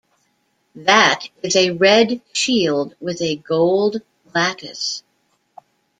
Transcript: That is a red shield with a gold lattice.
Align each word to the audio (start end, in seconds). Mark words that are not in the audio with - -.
That 0.73 1.25
is 1.43 1.55
a 1.55 1.69
red 1.73 2.21
shield 2.33 2.95
with 2.99 3.21
a 3.21 3.35
gold 3.35 4.01
lattice. 4.33 5.03